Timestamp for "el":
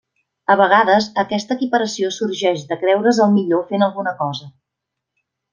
3.27-3.33